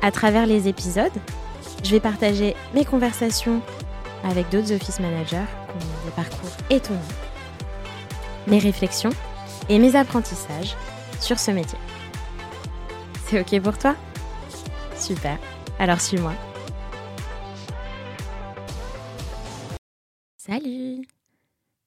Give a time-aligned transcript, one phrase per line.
[0.00, 1.12] À travers les épisodes,
[1.82, 3.60] je vais partager mes conversations
[4.22, 7.00] avec d'autres office managers qui ont des parcours étonnants,
[8.46, 9.10] mes réflexions
[9.68, 10.76] et mes apprentissages
[11.20, 11.78] sur ce métier.
[13.26, 13.96] C'est OK pour toi?
[14.96, 15.36] Super,
[15.80, 16.32] alors suis-moi.
[20.36, 21.02] Salut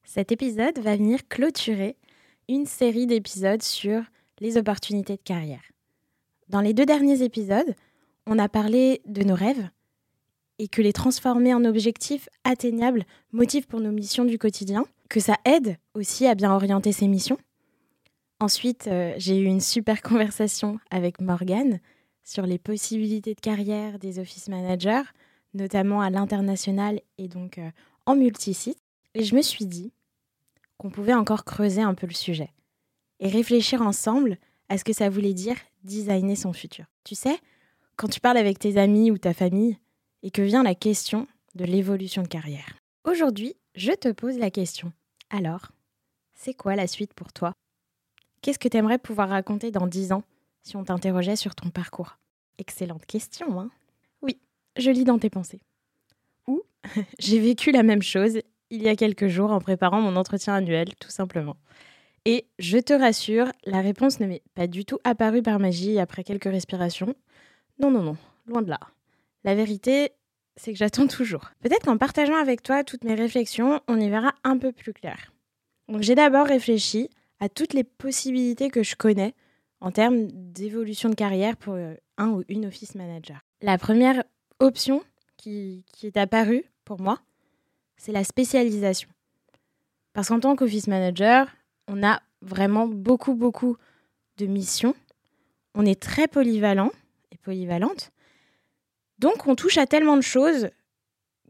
[0.04, 1.96] Cet épisode va venir clôturer
[2.46, 4.02] une série d'épisodes sur
[4.40, 5.64] les opportunités de carrière.
[6.50, 7.74] Dans les deux derniers épisodes,
[8.26, 9.68] on a parlé de nos rêves
[10.58, 15.36] et que les transformer en objectifs atteignables motive pour nos missions du quotidien, que ça
[15.44, 17.38] aide aussi à bien orienter ses missions.
[18.40, 21.80] Ensuite, euh, j'ai eu une super conversation avec Morgane
[22.24, 25.02] sur les possibilités de carrière des office managers,
[25.54, 27.70] notamment à l'international et donc euh,
[28.06, 28.78] en multisite.
[29.14, 29.92] Et je me suis dit
[30.78, 32.50] qu'on pouvait encore creuser un peu le sujet
[33.20, 36.86] et réfléchir ensemble à ce que ça voulait dire designer son futur.
[37.04, 37.38] Tu sais,
[37.96, 39.78] quand tu parles avec tes amis ou ta famille
[40.22, 42.78] et que vient la question de l'évolution de carrière.
[43.04, 44.92] Aujourd'hui, je te pose la question.
[45.30, 45.72] Alors,
[46.34, 47.52] c'est quoi la suite pour toi?
[48.40, 50.24] Qu'est-ce que tu aimerais pouvoir raconter dans 10 ans
[50.62, 52.18] si on t'interrogeait sur ton parcours?
[52.58, 53.70] Excellente question, hein?
[54.20, 54.38] Oui,
[54.76, 55.60] je lis dans tes pensées.
[56.46, 56.62] Ou
[57.18, 60.94] j'ai vécu la même chose il y a quelques jours en préparant mon entretien annuel,
[60.96, 61.56] tout simplement.
[62.24, 66.24] Et je te rassure, la réponse ne m'est pas du tout apparue par magie après
[66.24, 67.14] quelques respirations.
[67.82, 68.16] Non, non, non,
[68.46, 68.78] loin de là.
[69.42, 70.12] La vérité,
[70.54, 71.50] c'est que j'attends toujours.
[71.60, 75.32] Peut-être qu'en partageant avec toi toutes mes réflexions, on y verra un peu plus clair.
[75.88, 79.34] Donc j'ai d'abord réfléchi à toutes les possibilités que je connais
[79.80, 83.40] en termes d'évolution de carrière pour euh, un ou une office manager.
[83.62, 84.22] La première
[84.60, 85.02] option
[85.36, 87.18] qui, qui est apparue pour moi,
[87.96, 89.08] c'est la spécialisation.
[90.12, 91.48] Parce qu'en tant qu'office manager,
[91.88, 93.76] on a vraiment beaucoup, beaucoup
[94.36, 94.94] de missions.
[95.74, 96.92] On est très polyvalent
[97.42, 98.10] polyvalente.
[99.18, 100.70] Donc on touche à tellement de choses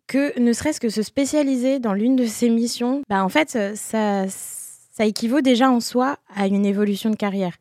[0.07, 4.27] que ne serait-ce que se spécialiser dans l'une de ces missions, bah en fait, ça,
[4.29, 7.57] ça équivaut déjà en soi à une évolution de carrière.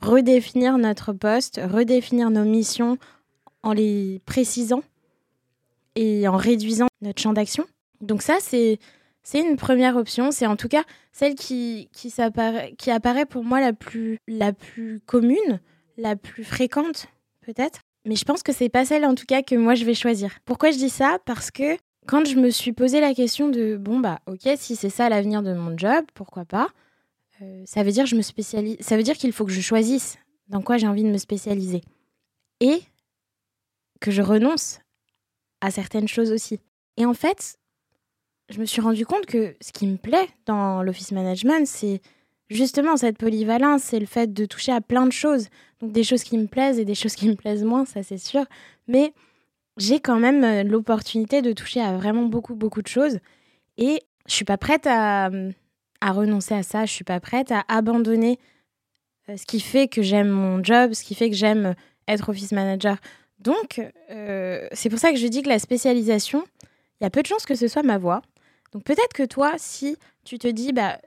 [0.00, 2.98] Redéfinir notre poste, redéfinir nos missions
[3.62, 4.82] en les précisant
[5.94, 7.66] et en réduisant notre champ d'action.
[8.00, 8.78] Donc ça, c'est
[9.22, 10.32] c'est une première option.
[10.32, 10.82] C'est en tout cas
[11.12, 12.12] celle qui, qui,
[12.78, 15.60] qui apparaît pour moi la plus, la plus commune,
[15.96, 17.06] la plus fréquente
[17.42, 17.80] peut-être.
[18.04, 20.38] Mais je pense que c'est pas celle en tout cas que moi je vais choisir.
[20.44, 21.18] Pourquoi je dis ça?
[21.24, 21.76] Parce que
[22.06, 25.42] quand je me suis posé la question de bon bah ok si c'est ça l'avenir
[25.42, 26.68] de mon job, pourquoi pas
[27.42, 28.76] euh, Ça veut dire je me spécialise.
[28.80, 31.82] Ça veut dire qu'il faut que je choisisse dans quoi j'ai envie de me spécialiser
[32.60, 32.82] et
[34.00, 34.80] que je renonce
[35.60, 36.60] à certaines choses aussi.
[36.96, 37.56] Et en fait,
[38.50, 42.02] je me suis rendu compte que ce qui me plaît dans l'office management, c'est
[42.50, 45.48] justement cette polyvalence, c'est le fait de toucher à plein de choses.
[45.82, 48.44] Des choses qui me plaisent et des choses qui me plaisent moins, ça c'est sûr.
[48.88, 49.12] Mais
[49.76, 53.18] j'ai quand même euh, l'opportunité de toucher à vraiment beaucoup, beaucoup de choses.
[53.78, 55.30] Et je suis pas prête à,
[56.00, 56.86] à renoncer à ça.
[56.86, 58.38] Je suis pas prête à abandonner
[59.28, 61.74] euh, ce qui fait que j'aime mon job, ce qui fait que j'aime
[62.08, 62.96] être office manager.
[63.38, 66.44] Donc, euh, c'est pour ça que je dis que la spécialisation,
[67.00, 68.22] il y a peu de chances que ce soit ma voie.
[68.72, 70.98] Donc peut-être que toi, si tu te dis, bah,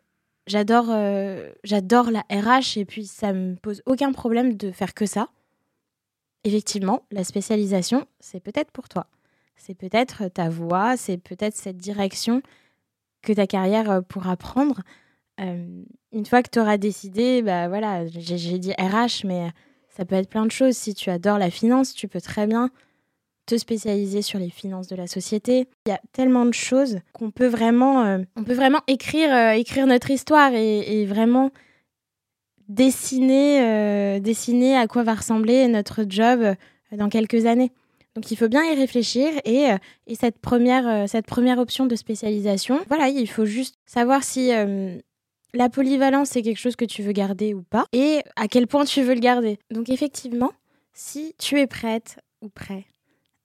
[0.47, 5.05] J'adore euh, j'adore la RH et puis ça me pose aucun problème de faire que
[5.05, 5.29] ça.
[6.43, 9.07] Effectivement, la spécialisation, c'est peut-être pour toi.
[9.55, 12.43] C'est peut-être ta voie, c'est peut-être cette direction
[13.23, 14.81] que ta carrière euh, pourra prendre.
[15.41, 19.49] Euh, une fois que tu auras décidé, bah voilà, j'ai dit RH, mais
[19.89, 20.75] ça peut être plein de choses.
[20.77, 22.69] Si tu adores la finance, tu peux très bien
[23.45, 25.67] te spécialiser sur les finances de la société.
[25.85, 29.51] Il y a tellement de choses qu'on peut vraiment, euh, on peut vraiment écrire, euh,
[29.51, 31.51] écrire notre histoire et, vraiment
[32.67, 36.55] dessiner, euh, dessiner à quoi va ressembler notre job
[36.91, 37.71] dans quelques années.
[38.15, 39.67] Donc il faut bien y réfléchir et,
[40.07, 44.51] et cette, première, cette première option de spécialisation, voilà, il faut juste savoir si
[45.53, 48.85] la polyvalence c'est quelque chose que tu veux garder ou pas et à quel point
[48.85, 49.59] tu veux le garder.
[49.69, 50.53] Donc effectivement,
[50.93, 52.85] si tu es prête ou prêt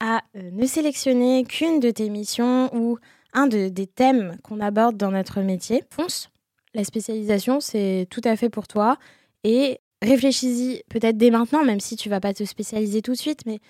[0.00, 2.99] à euh, ne sélectionner qu'une de tes missions ou
[3.32, 6.31] un de, des thèmes qu'on aborde dans notre métier, fonce.
[6.75, 8.97] La spécialisation, c'est tout à fait pour toi.
[9.44, 13.41] Et réfléchis-y peut-être dès maintenant, même si tu vas pas te spécialiser tout de suite,
[13.47, 13.61] mais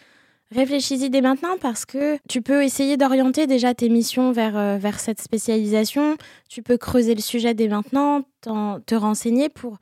[0.53, 5.01] réfléchis-y dès maintenant parce que tu peux essayer d'orienter déjà tes missions vers, euh, vers
[5.01, 6.17] cette spécialisation.
[6.49, 9.79] Tu peux creuser le sujet dès maintenant, te renseigner pour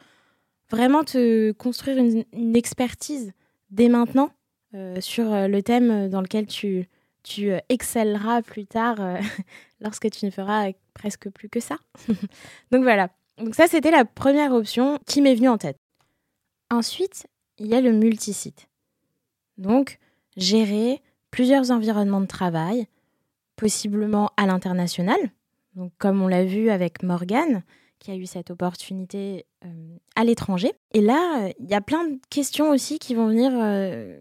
[0.71, 3.33] vraiment te construire une, expertise
[3.71, 4.31] dès maintenant
[5.01, 6.89] sur euh, le thème dans lequel tu,
[7.23, 8.97] tu excelleras plus tard
[9.81, 11.77] lorsque tu ne feras presque plus que ça.
[12.71, 13.11] Donc voilà.
[13.39, 15.79] Donc ça, c'était la première option qui m'est venue en tête.
[16.71, 17.27] Ensuite,
[17.59, 18.69] il y a le multisite.
[19.57, 19.99] Donc,
[20.37, 22.87] gérer plusieurs environnements de travail,
[23.57, 25.19] possiblement à l'international.
[25.75, 27.63] Donc, comme on l'a vu avec Morgane,
[27.99, 30.73] qui a eu cette opportunité euh, à l'étranger.
[30.93, 34.19] Et là, il y a plein de questions aussi qui vont venir, euh,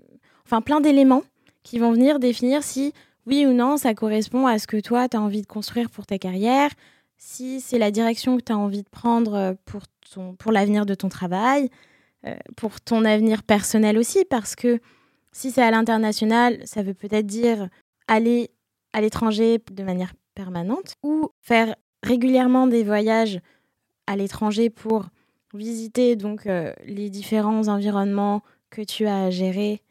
[0.48, 1.24] enfin plein d'éléments
[1.64, 2.94] qui vont venir définir si
[3.26, 6.06] oui ou non ça correspond à ce que toi, tu as envie de construire pour
[6.06, 6.72] ta carrière,
[7.18, 9.82] si c'est la direction que tu as envie de prendre euh, pour,
[10.14, 11.70] ton, pour l'avenir de ton travail,
[12.58, 14.80] pour ton avenir personnel aussi, parce que
[15.32, 17.70] si c'est à l'international, ça veut peut-être dire
[18.08, 18.50] aller
[18.92, 23.40] à l'étranger de manière permanente ou faire régulièrement des voyages
[24.08, 25.06] à l'étranger pour
[25.54, 29.87] visiter donc euh, les différents environnements que tu as à gérer euh,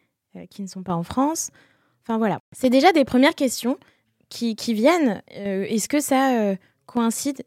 [0.50, 1.50] qui ne sont pas en France.
[2.03, 3.79] Enfin voilà, c'est déjà des premières questions
[4.29, 5.23] qui, viennent.
[5.37, 6.55] Euh, est-ce que ça
[6.87, 7.44] coïncide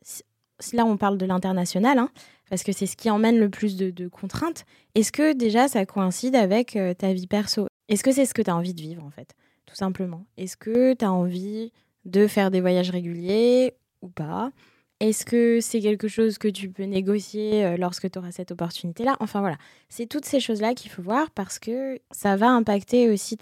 [0.74, 2.10] Là, on parle de l'international, hein,
[2.50, 4.66] parce que c'est ce qui emmène le plus de, de contraintes.
[4.94, 7.68] Est-ce que déjà ça coïncide avec ta vie perso?
[7.88, 10.26] Est-ce que c'est ce que tu as envie de vivre en fait Tout simplement?
[10.38, 11.72] Est-ce que tu as envie
[12.06, 14.52] de faire des voyages réguliers ou pas?
[15.00, 19.16] Est-ce que c'est quelque chose que tu peux négocier euh, lorsque tu auras cette opportunité-là?
[19.22, 19.58] Enfin voilà,
[19.88, 23.38] c'est toutes ces choses-là qu'il faut voir parce que ça va impacter aussi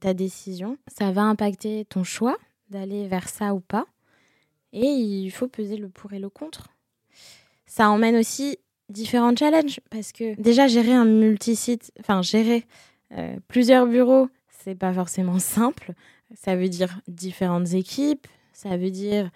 [0.00, 2.36] ta décision, ça va impacter ton choix
[2.70, 3.86] d'aller vers ça ou pas.
[4.72, 6.68] Et il faut peser le pour et le contre.
[7.66, 12.64] Ça emmène aussi différents challenges parce que déjà gérer un multisite, enfin gérer
[13.12, 15.92] euh, plusieurs bureaux, c'est pas forcément simple.
[16.34, 19.30] Ça veut dire différentes équipes, ça veut dire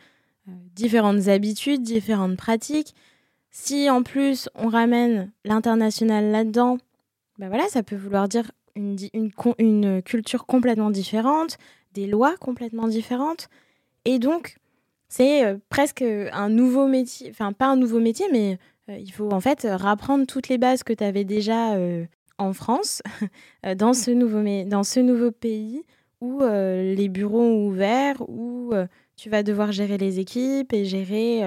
[0.47, 2.95] différentes habitudes, différentes pratiques.
[3.51, 6.79] Si en plus on ramène l'international là-dedans,
[7.39, 11.59] ben voilà, ça peut vouloir dire une, culture complètement différente,
[11.93, 13.49] des lois complètement différentes.
[14.05, 14.57] Et donc,
[15.09, 18.59] c'est euh, presque un nouveau métier, enfin pas un nouveau métier, mais
[18.89, 21.77] il faut en fait rapprendre toutes les bases que tu avais déjà
[22.41, 23.03] en France,
[23.67, 25.85] euh, dans, ce nouveau, dans ce nouveau pays
[26.21, 28.87] où euh, les bureaux ont ouvert, où euh,
[29.17, 31.43] tu vas devoir gérer les équipes et gérer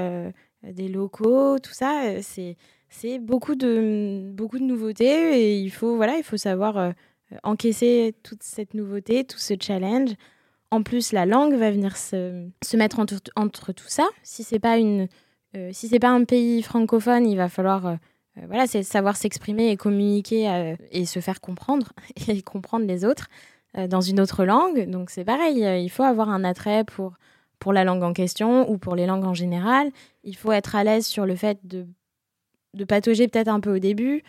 [0.63, 2.55] des locaux, tout ça, c'est
[2.89, 6.93] c'est beaucoup de, beaucoup de nouveautés et il faut, voilà, il faut savoir
[7.41, 10.11] encaisser toute cette nouveauté, tout ce challenge.
[10.69, 14.07] En plus, la langue va venir se, se mettre entre, entre, tout ça.
[14.21, 15.07] Si c'est pas une,
[15.71, 17.97] si c'est pas un pays francophone, il va falloir
[18.37, 21.93] euh, voilà, c'est savoir s'exprimer et communiquer euh, et se faire comprendre
[22.27, 23.52] et comprendre les autres euh,
[23.87, 24.89] dans une autre langue.
[24.89, 27.13] Donc c'est pareil, il faut avoir un attrait pour,
[27.59, 29.89] pour la langue en question ou pour les langues en général.
[30.23, 31.85] Il faut être à l'aise sur le fait de,
[32.73, 34.23] de patauger peut-être un peu au début,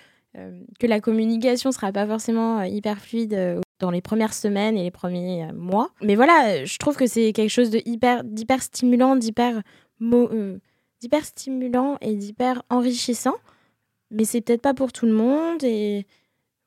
[0.81, 5.53] que la communication sera pas forcément hyper fluide dans les premières semaines et les premiers
[5.53, 5.91] mois.
[6.03, 9.63] Mais voilà, je trouve que c'est quelque chose d'hyper stimulant, d'hyper,
[10.01, 13.37] d'hyper stimulant et d'hyper enrichissant
[14.15, 16.07] mais c'est peut-être pas pour tout le monde et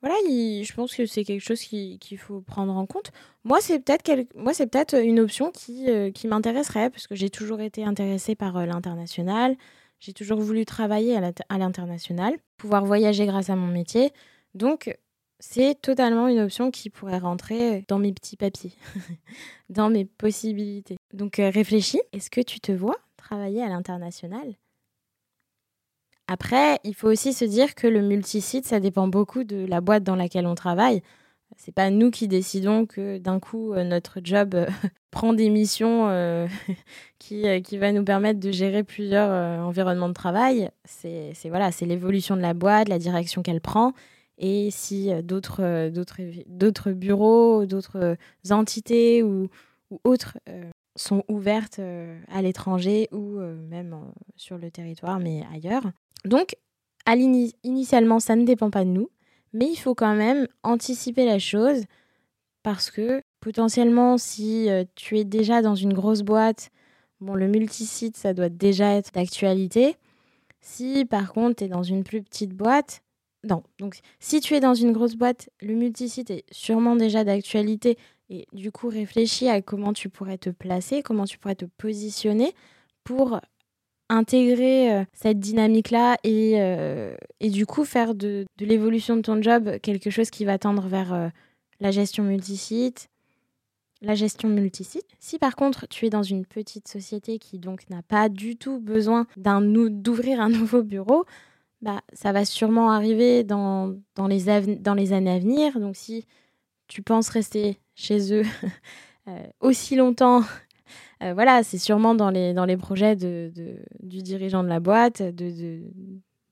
[0.00, 3.10] voilà, je pense que c'est quelque chose qu'il faut prendre en compte.
[3.42, 7.30] Moi, c'est peut-être moi c'est peut-être une option qui, euh, qui m'intéresserait parce que j'ai
[7.30, 9.56] toujours été intéressée par euh, l'international.
[9.98, 11.16] J'ai toujours voulu travailler
[11.48, 14.12] à l'international, pouvoir voyager grâce à mon métier.
[14.54, 14.96] Donc,
[15.40, 18.74] c'est totalement une option qui pourrait rentrer dans mes petits papiers,
[19.68, 20.96] dans mes possibilités.
[21.12, 22.00] Donc, euh, réfléchis.
[22.12, 24.54] Est-ce que tu te vois travailler à l'international?
[26.28, 30.04] Après, il faut aussi se dire que le multisite, ça dépend beaucoup de la boîte
[30.04, 31.02] dans laquelle on travaille.
[31.56, 34.66] C'est pas nous qui décidons que d'un coup euh, notre job euh,
[35.10, 36.46] prend des missions euh,
[37.18, 39.30] qui, qui va nous permettre de gérer plusieurs
[39.66, 40.70] environnements de travail.
[40.84, 43.94] C'est voilà, c'est l'évolution de la boîte, la direction qu'elle prend.
[44.36, 45.88] Et si d'autres
[46.46, 48.16] d'autres bureaux, d'autres
[48.50, 49.48] entités ou,
[49.90, 50.38] ou autres
[50.94, 51.80] sont ouvertes
[52.28, 53.96] à l'étranger ou même
[54.36, 55.90] sur le territoire, mais ailleurs,
[56.24, 56.56] donc,
[57.62, 59.10] initialement, ça ne dépend pas de nous,
[59.52, 61.84] mais il faut quand même anticiper la chose
[62.62, 66.70] parce que potentiellement, si euh, tu es déjà dans une grosse boîte,
[67.20, 69.96] bon, le multisite, ça doit déjà être d'actualité.
[70.60, 73.02] Si par contre, tu es dans une plus petite boîte,
[73.44, 73.62] non.
[73.78, 77.96] Donc, si tu es dans une grosse boîte, le multisite est sûrement déjà d'actualité
[78.30, 82.52] et du coup, réfléchis à comment tu pourrais te placer, comment tu pourrais te positionner
[83.04, 83.40] pour
[84.08, 89.40] intégrer euh, cette dynamique-là et, euh, et, du coup faire de, de l'évolution de ton
[89.42, 91.28] job quelque chose qui va tendre vers euh,
[91.80, 93.10] la gestion multisite,
[94.00, 95.06] la gestion multisite.
[95.18, 98.80] Si par contre tu es dans une petite société qui donc n'a pas du tout
[98.80, 101.24] besoin d'ouvrir un nouveau bureau,
[101.82, 105.78] bah, ça va sûrement arriver dans, dans, les dans les années à venir.
[105.78, 106.24] Donc si
[106.88, 108.44] tu penses rester chez eux
[109.60, 110.42] aussi longtemps,
[111.22, 115.82] euh, voilà, c'est sûrement dans les, dans les projets du dirigeant de la boîte de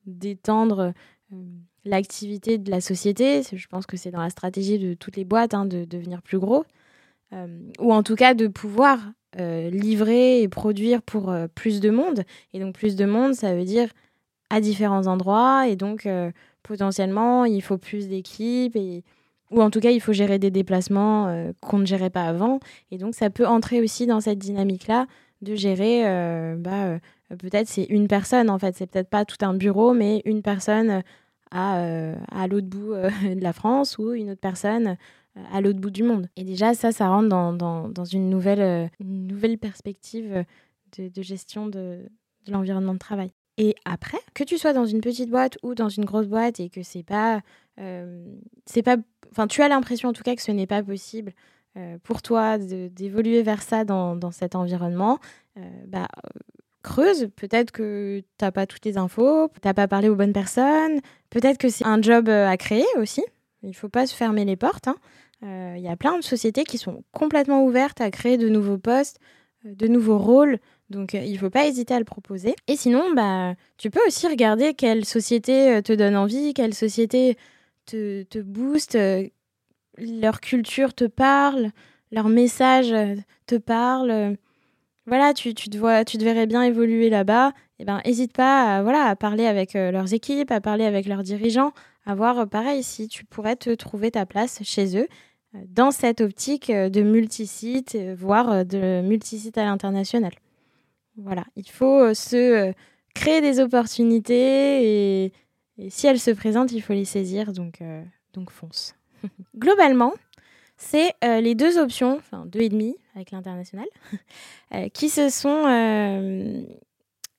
[0.06, 0.92] d'étendre
[1.32, 1.36] euh,
[1.84, 3.42] l'activité de la société.
[3.52, 6.38] Je pense que c'est dans la stratégie de toutes les boîtes hein, de, devenir plus
[6.38, 6.64] gros.
[7.80, 8.98] ou en tout cas de pouvoir
[9.36, 12.22] livrer et produire pour plus de monde.
[12.54, 13.88] Et donc plus de monde, ça veut dire
[14.50, 16.30] à différents endroits et donc euh,
[16.62, 18.76] potentiellement il faut plus d'équipes
[19.50, 22.60] ou en tout cas il faut gérer des déplacements euh, qu'on ne gérait pas avant.
[22.90, 25.06] Et donc ça peut entrer aussi dans cette dynamique là
[25.42, 26.98] de gérer euh, bah,
[27.38, 28.76] peut-être c'est une personne en fait.
[28.76, 31.02] C'est peut-être pas tout un bureau mais une personne
[31.50, 34.96] à, à l'autre bout de la France ou une autre personne
[35.52, 36.28] à l'autre bout du monde.
[36.36, 40.44] Et déjà ça ça rentre dans, dans, une nouvelle une nouvelle perspective
[40.98, 42.08] de, de gestion de,
[42.46, 43.32] de l'environnement de travail.
[43.58, 46.68] Et après, que tu sois dans une petite boîte ou dans une grosse boîte et
[46.68, 47.40] que c'est pas,
[47.78, 48.34] euh,
[48.66, 48.96] c'est pas,
[49.36, 51.32] enfin, tu as l'impression en tout cas que ce n'est pas possible
[51.76, 55.18] euh, pour toi d'évoluer vers ça dans, cet environnement,
[55.58, 56.08] euh, bah,
[56.82, 57.28] creuse.
[57.36, 61.00] Peut-être que tu n'as pas toutes les infos, tu n'as pas parlé aux bonnes personnes.
[61.30, 63.22] Peut-être que c'est un job à créer aussi.
[63.62, 64.88] Il ne faut pas se fermer les portes.
[65.42, 65.76] Il hein.
[65.76, 69.18] y a plein de sociétés qui sont complètement ouvertes à créer de nouveaux postes,
[69.64, 70.58] de nouveaux rôles.
[70.90, 72.54] Donc, euh, il ne faut pas hésiter à le proposer.
[72.68, 77.36] Et sinon, bah, tu peux aussi regarder quelle société euh, te donne envie, quelle société
[77.86, 79.26] te, te booste, euh,
[79.98, 81.70] leur culture te parle,
[82.12, 82.94] leur message
[83.46, 84.36] te parle.
[85.06, 87.52] Voilà, tu, tu, te vois, tu te verrais bien évoluer là-bas.
[87.78, 91.06] Et eh ben, n'hésite pas à, voilà, à parler avec leurs équipes, à parler avec
[91.06, 91.72] leurs dirigeants,
[92.04, 95.08] à voir, pareil, si tu pourrais te trouver ta place chez eux
[95.68, 100.32] dans cette optique de multisite, voire de multisite à l'international.
[101.16, 102.72] Voilà, il faut euh, se euh,
[103.14, 105.32] créer des opportunités et,
[105.88, 108.02] si elles se présentent, il faut les saisir, donc, euh,
[108.32, 108.94] donc fonce.
[109.56, 110.12] Globalement,
[110.76, 113.86] c'est les deux options, enfin deux et demi avec l'international,
[114.92, 116.66] qui se sont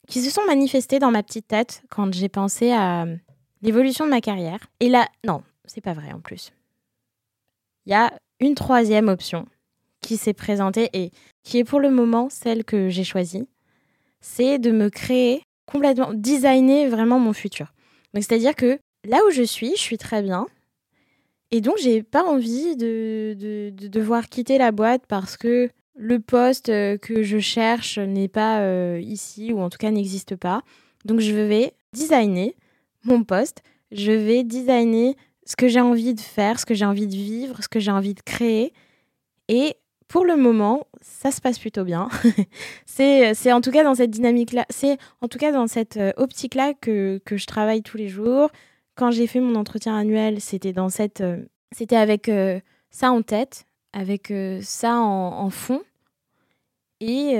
[0.08, 3.06] qui se sont manifestées dans ma petite tête quand j'ai pensé à
[3.62, 4.60] l'évolution de ma carrière.
[4.80, 6.52] Et là, non, c'est pas vrai en plus.
[7.86, 9.46] Il y a une troisième option
[10.02, 11.12] qui s'est présentée et
[11.44, 13.48] qui est pour le moment celle que j'ai choisie
[14.22, 17.74] c'est de me créer complètement, designer vraiment mon futur.
[18.14, 20.48] Donc c'est-à-dire que là où je suis, je suis très bien.
[21.52, 26.70] Et donc j'ai pas envie de, de, devoir quitter la boîte parce que le poste
[26.70, 30.62] euh, que je cherche n'est pas euh, ici ou en tout cas n'existe pas.
[31.06, 32.54] Donc je vais designer
[33.04, 37.08] mon poste, je vais designer ce que j'ai envie de faire, ce que j'ai envie
[37.08, 38.74] de vivre, ce que j'ai envie de créer.
[39.48, 39.76] Et
[40.08, 42.10] pour le moment, ça se passe plutôt bien.
[42.86, 46.74] c'est en tout cas dans cette dynamique-là, c'est en tout cas dans cette euh, optique-là
[46.74, 48.50] que, que, je travaille tous les jours.
[48.96, 52.60] Quand j'ai fait mon entretien annuel, c'était dans cette, euh, c'était avec euh,
[52.90, 55.82] ça en tête, avec ça en, fond.
[57.00, 57.36] Et,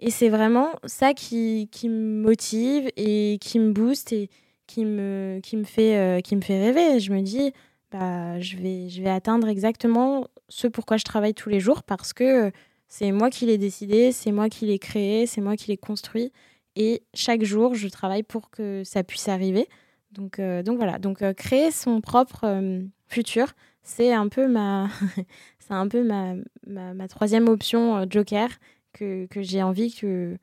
[0.00, 4.28] et c'est vraiment ça qui, qui, me motive et qui me booste et
[4.66, 6.98] qui me, qui me, fait, qui me fait rêver.
[6.98, 7.52] Je me dis,
[7.92, 12.12] bah, je, vais, je vais atteindre exactement ce pourquoi je travaille tous les jours parce
[12.12, 12.52] que
[12.88, 16.30] c'est moi qui l'ai décidé, c'est moi qui l'ai créé, c'est moi qui l'ai construit.
[16.76, 19.66] Et chaque jour, je travaille pour que ça puisse arriver.
[20.10, 24.90] Donc, euh, donc voilà, donc euh, créer son propre euh, futur, c'est un peu ma,
[25.58, 26.34] c'est un peu ma,
[26.66, 28.48] ma, troisième option Joker
[28.92, 30.36] que, que j'ai envie que,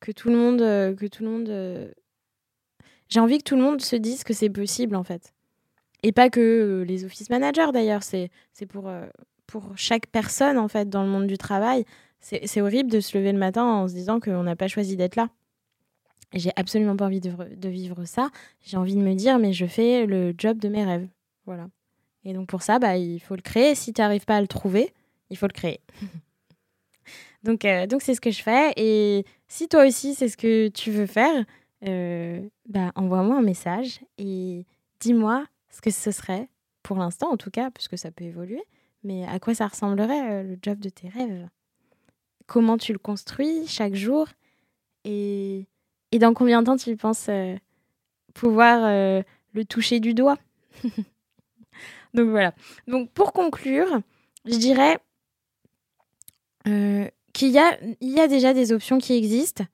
[0.00, 1.94] que tout le monde, que tout le monde,
[3.08, 5.32] j'ai envie que tout le monde se dise que c'est possible en fait.
[6.02, 8.30] Et pas que euh, les office managers d'ailleurs, c'est
[8.68, 9.06] pour, euh,
[9.46, 11.84] pour chaque personne en fait dans le monde du travail.
[12.20, 15.16] C'est horrible de se lever le matin en se disant qu'on n'a pas choisi d'être
[15.16, 15.30] là.
[16.34, 18.28] J'ai absolument pas envie de, de vivre ça.
[18.60, 21.08] J'ai envie de me dire, mais je fais le job de mes rêves.
[21.46, 21.68] Voilà.
[22.24, 23.74] Et donc pour ça, bah, il faut le créer.
[23.74, 24.92] Si tu n'arrives pas à le trouver,
[25.30, 25.80] il faut le créer.
[27.42, 28.72] donc euh, donc c'est ce que je fais.
[28.76, 31.46] Et si toi aussi c'est ce que tu veux faire,
[32.68, 34.66] bah, envoie-moi un message et
[35.00, 36.48] dis-moi ce que ce serait,
[36.82, 38.62] pour l'instant en tout cas, puisque ça peut évoluer,
[39.04, 41.48] mais à quoi ça ressemblerait euh, le job de tes rêves?
[42.46, 44.26] Comment tu le construis chaque jour?
[45.04, 45.66] Et,
[46.12, 47.56] et dans combien de temps tu penses euh,
[48.34, 49.22] pouvoir euh,
[49.52, 50.38] le toucher du doigt?
[52.14, 52.52] Donc voilà.
[52.88, 54.00] Donc pour conclure,
[54.44, 54.98] je dirais
[57.32, 59.64] qu'il y a, il y a déjà des options qui existent,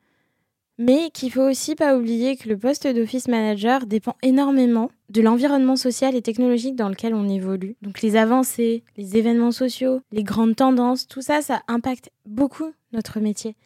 [0.79, 5.77] mais qu'il faut aussi pas oublier que le poste d'office manager dépend énormément de l'environnement
[5.77, 7.77] social et technologique dans lequel on évolue.
[7.83, 13.21] Donc les avancées, les événements sociaux, les grandes tendances, tout ça, ça impacte beaucoup notre
[13.21, 13.57] métier.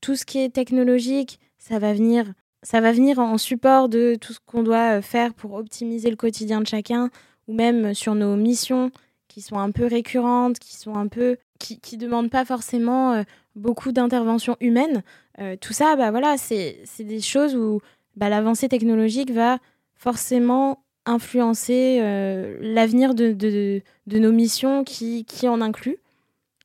[0.00, 2.32] Tout ce qui est technologique, ça va venir,
[2.62, 6.16] ça va venir en support de tout ce qu'on doit euh, faire pour optimiser le
[6.16, 7.10] quotidien de chacun,
[7.48, 8.90] ou même sur nos missions
[9.28, 13.22] qui sont un peu récurrentes, qui sont un peu qui, qui demandent pas forcément euh,
[13.56, 15.02] beaucoup d'interventions humaines.
[15.38, 17.80] Euh, tout ça, bah voilà, c'est des choses où
[18.16, 19.58] bah, l'avancée technologique va
[19.94, 25.98] forcément influencer euh, l'avenir de, de, nos missions qui, qui en incluent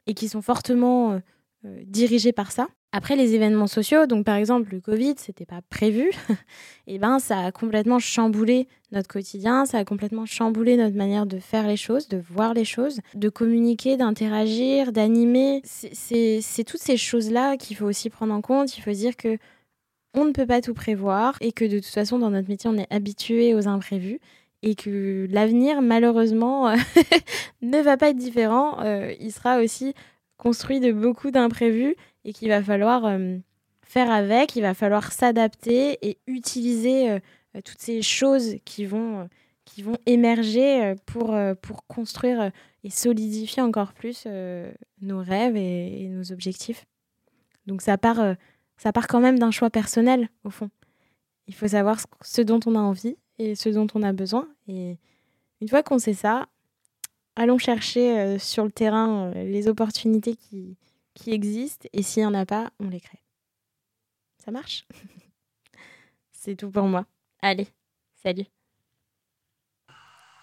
[0.06, 1.20] et qui sont fortement
[1.64, 2.68] dirigées par ça.
[2.98, 6.10] Après les événements sociaux, donc par exemple le Covid, c'était pas prévu,
[6.88, 11.38] et ben ça a complètement chamboulé notre quotidien, ça a complètement chamboulé notre manière de
[11.38, 15.62] faire les choses, de voir les choses, de communiquer, d'interagir, d'animer.
[15.64, 18.76] C'est toutes ces choses-là qu'il faut aussi prendre en compte.
[18.76, 19.38] Il faut dire que
[20.16, 22.80] on ne peut pas tout prévoir et que de toute façon dans notre métier on
[22.80, 24.20] est habitué aux imprévus
[24.64, 26.74] et que l'avenir malheureusement
[27.62, 28.80] ne va pas être différent.
[28.82, 29.94] Euh, il sera aussi
[30.38, 31.96] construit de beaucoup d'imprévus
[32.28, 33.38] et qu'il va falloir euh,
[33.82, 37.20] faire avec, il va falloir s'adapter et utiliser euh,
[37.64, 39.26] toutes ces choses qui vont, euh,
[39.64, 42.52] qui vont émerger pour, pour construire
[42.84, 44.26] et solidifier encore plus
[45.02, 46.86] nos rêves et, nos objectifs.
[47.66, 48.36] Donc ça part,
[48.78, 50.70] ça part quand même d'un choix personnel, au fond.
[51.48, 54.48] Il faut savoir ce dont on a envie et ce dont on a besoin.
[54.70, 54.98] Et
[55.60, 56.48] une fois qu'on sait ça,
[57.36, 60.78] allons chercher sur le terrain les opportunités qui,
[61.18, 63.22] qui existent et s'il n'y en a pas, on les crée.
[64.44, 64.86] Ça marche?
[66.32, 67.06] C'est tout pour moi.
[67.42, 67.68] Allez,
[68.24, 68.46] salut.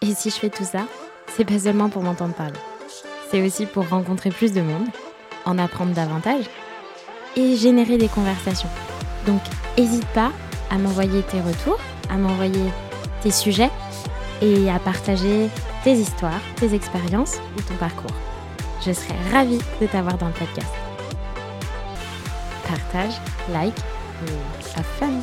[0.03, 0.87] Et si je fais tout ça,
[1.29, 2.59] c'est pas seulement pour m'entendre parler.
[3.31, 4.87] C'est aussi pour rencontrer plus de monde,
[5.47, 6.45] en apprendre davantage
[7.37, 8.69] et générer des conversations.
[9.27, 9.41] Donc,
[9.79, 10.31] n'hésite pas
[10.71, 12.71] à m'envoyer tes retours, à m'envoyer
[13.23, 13.71] tes sujets
[14.43, 15.49] et à partager
[15.85, 18.34] tes histoires, tes expériences ou ton parcours.
[18.87, 20.73] Je serais ravie de t'avoir dans le podcast.
[22.69, 23.15] Partage,
[23.51, 23.79] like
[24.29, 25.21] et fun